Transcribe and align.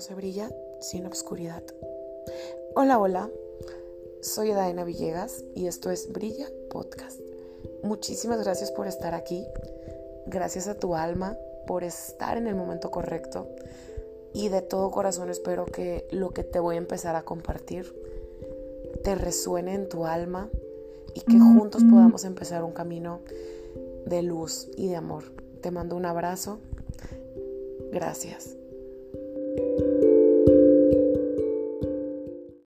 se 0.00 0.14
brilla 0.14 0.50
sin 0.80 1.06
obscuridad. 1.06 1.62
Hola, 2.74 2.98
hola, 2.98 3.30
soy 4.22 4.50
Daina 4.50 4.84
Villegas 4.84 5.44
y 5.54 5.66
esto 5.66 5.90
es 5.90 6.10
Brilla 6.10 6.46
Podcast. 6.70 7.20
Muchísimas 7.82 8.42
gracias 8.42 8.70
por 8.72 8.86
estar 8.86 9.14
aquí, 9.14 9.46
gracias 10.26 10.68
a 10.68 10.78
tu 10.78 10.94
alma 10.94 11.36
por 11.66 11.84
estar 11.84 12.38
en 12.38 12.46
el 12.46 12.54
momento 12.54 12.90
correcto 12.90 13.46
y 14.32 14.48
de 14.48 14.62
todo 14.62 14.90
corazón 14.90 15.28
espero 15.28 15.66
que 15.66 16.08
lo 16.12 16.30
que 16.30 16.44
te 16.44 16.60
voy 16.60 16.76
a 16.76 16.78
empezar 16.78 17.14
a 17.16 17.22
compartir 17.22 17.94
te 19.04 19.14
resuene 19.14 19.74
en 19.74 19.88
tu 19.88 20.06
alma 20.06 20.48
y 21.14 21.20
que 21.20 21.38
juntos 21.38 21.82
podamos 21.84 22.24
empezar 22.24 22.64
un 22.64 22.72
camino 22.72 23.20
de 24.06 24.22
luz 24.22 24.68
y 24.76 24.88
de 24.88 24.96
amor. 24.96 25.24
Te 25.60 25.70
mando 25.70 25.96
un 25.96 26.06
abrazo. 26.06 26.58
Gracias. 27.90 28.59